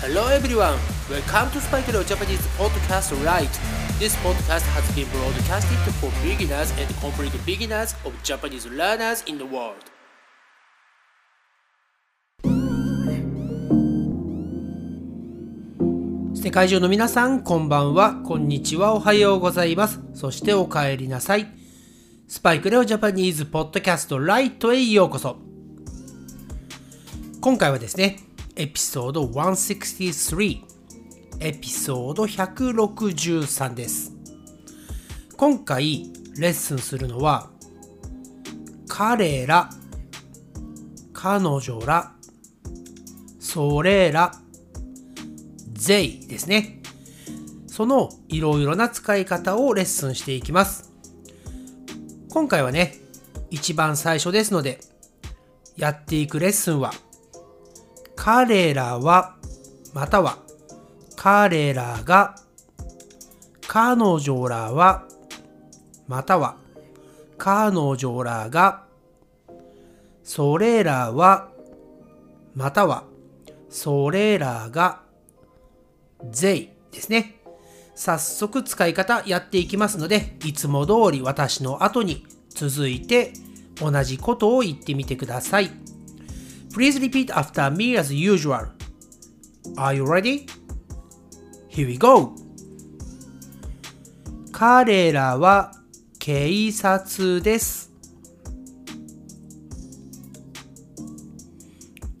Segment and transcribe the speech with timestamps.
[0.00, 0.78] Hello everyone,
[1.10, 3.50] welcome to Spike Leo Japanese Podcast Right.
[3.98, 9.44] This podcast has been broadcasted for beginners and complete beginners of Japanese learners in the
[9.44, 9.74] world.
[16.32, 19.98] 世界中の皆さん、こんばんは、こんにちは、おはようございます。
[20.14, 21.48] そしてお帰りなさい。
[22.28, 25.38] スパイクレオジャパニーズポッドキャストライトへようこそ。
[27.40, 28.20] 今回はですね、
[28.60, 30.64] エピソード163、
[31.38, 34.12] エピソード163です。
[35.36, 37.50] 今回レッスンするのは、
[38.88, 39.70] 彼ら、
[41.12, 42.12] 彼女ら、
[43.38, 44.32] それら、
[45.74, 46.82] they ですね。
[47.68, 50.90] そのいろいろな使い方をレッスンしていきます。
[52.28, 52.96] 今回はね、
[53.50, 54.80] 一番最初ですので、
[55.76, 56.92] やっていくレッスンは、
[58.30, 59.36] 彼らは、
[59.94, 60.36] または、
[61.16, 62.34] 彼らが、
[63.66, 65.06] 彼女らは、
[66.06, 66.58] または、
[67.38, 68.84] 彼女らが、
[70.24, 71.48] それらは、
[72.54, 73.04] または、
[73.70, 75.00] それらが、
[76.30, 77.40] they ですね。
[77.94, 83.32] 早速使い方やっていきますので、いつも通り私の後に続いて
[83.76, 85.87] 同じことを言ってみてください。
[86.72, 88.66] Please repeat after me as usual.
[89.76, 90.46] Are you ready?
[91.68, 92.34] Here we go!
[94.52, 95.72] 彼らは
[96.18, 97.92] 警察です。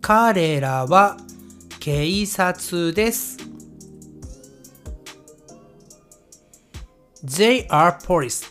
[0.00, 1.16] 彼らは
[1.80, 3.36] 警察です。
[7.24, 8.46] They are police.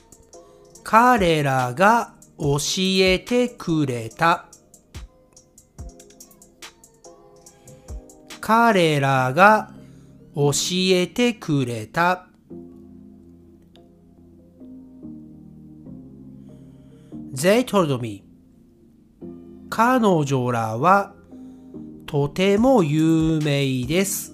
[0.84, 2.58] 彼らが教
[3.00, 4.47] えてくれた。
[8.48, 9.74] 彼らが
[10.34, 10.52] 教
[10.92, 12.30] えてくれた。
[17.34, 18.24] They told me
[19.70, 21.14] 彼女らは
[22.06, 24.34] とても有名です。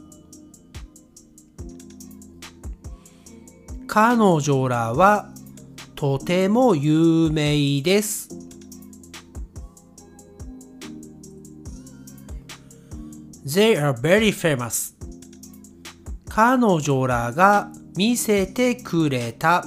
[3.88, 5.34] 彼女らは
[5.96, 8.43] とても有名です。
[13.46, 14.94] They are very famous.
[16.30, 19.66] 彼女らが見せてくれた。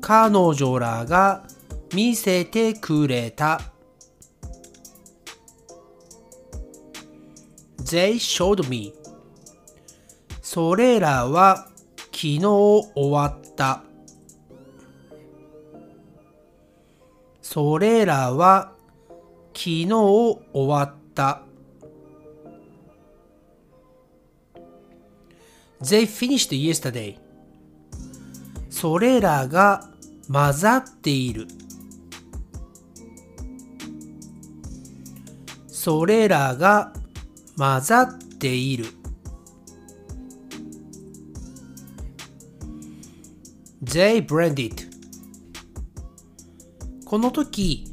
[0.00, 1.44] 彼女らが
[1.92, 3.60] 見せてくれた。
[7.78, 8.94] They showed me.
[10.40, 11.66] それらは
[11.96, 13.82] 昨日終わった。
[17.42, 18.72] それらは
[19.62, 21.42] 昨日終わった。
[25.80, 27.16] They finished yesterday.
[28.68, 29.88] それらが
[30.28, 31.46] 混ざっている。
[35.68, 36.92] それらが
[37.56, 38.86] 混ざっている。
[43.84, 44.90] They blended.
[47.04, 47.91] この時、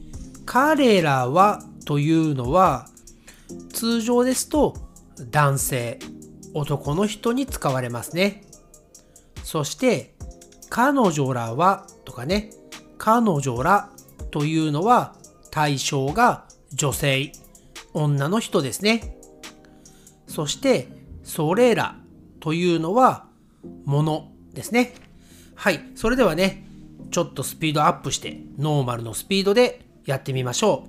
[0.51, 2.87] 彼らはというのは
[3.71, 4.73] 通常ですと
[5.29, 5.99] 男性、
[6.55, 8.41] 男の人に使われますね。
[9.43, 10.15] そして
[10.67, 12.49] 彼女らはとかね、
[12.97, 13.91] 彼女ら
[14.31, 15.13] というのは
[15.51, 17.31] 対象が女性、
[17.93, 19.17] 女の人ですね。
[20.25, 20.88] そして
[21.21, 21.95] それら
[22.39, 23.27] というのは
[23.85, 24.95] ものですね。
[25.53, 25.79] はい。
[25.93, 26.65] それではね、
[27.11, 30.87] ちょっとスピードアップしてノーマルのスピードでやってみましょ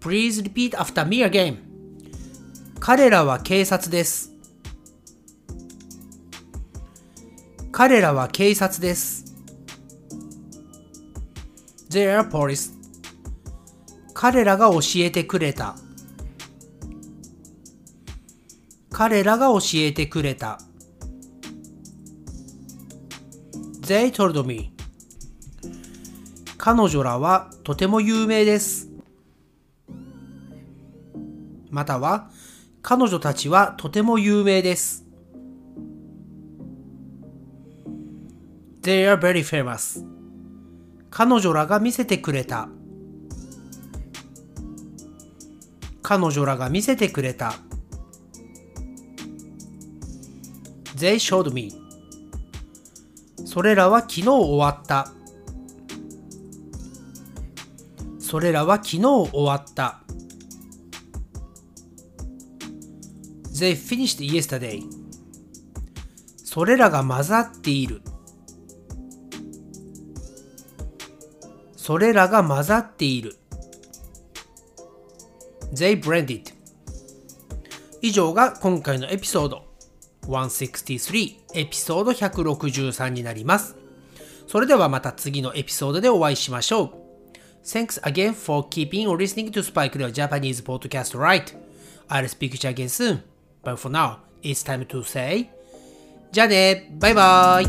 [0.00, 0.04] う。
[0.04, 1.58] Please repeat after me again.
[2.78, 4.30] 彼らは警察です。
[7.70, 9.24] 彼らは警察です。
[11.90, 12.72] They are police.
[14.12, 15.76] 彼らが教えてくれた。
[18.90, 20.60] 彼らが教えてくれた。
[23.80, 24.71] They told me.
[26.64, 28.88] 彼女らはとても有名です。
[31.70, 32.30] または、
[32.82, 35.04] 彼女たちはとても有名です。
[38.82, 40.06] They are very famous.
[41.10, 42.68] 彼女らが見せてくれた。
[46.00, 47.54] 彼女らが見せてくれた。
[50.94, 51.72] They showed me.
[53.46, 55.12] それらは昨日終わった。
[58.32, 60.00] それらは昨日終わった。
[63.50, 64.82] They finished yesterday.
[66.38, 68.00] それらが混ざっている。
[71.76, 73.36] それらが混ざっている。
[75.74, 76.54] They blended.
[78.00, 79.66] 以上が今回のエピソード
[80.22, 83.76] 163エピソード163になります。
[84.46, 87.01] それではまた次のエピソードでお会いしましょう。
[87.63, 91.53] Thanks again for keeping or listening to Spike Leo Japanese podcast right.
[92.09, 93.23] I'll speak to you again soon.
[93.63, 95.49] But for now, it's time to say
[96.31, 97.65] じゃあねバイバイ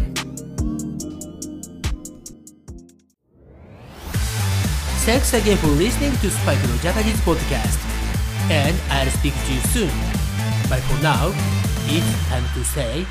[5.06, 7.78] Thanks again for listening to Spike Leo Japanese podcast.
[8.50, 9.90] And I'll speak to you soon.
[10.68, 11.32] But for now,
[11.88, 13.06] it's time to say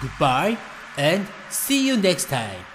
[0.00, 0.58] goodbye
[0.96, 2.71] and see you next time.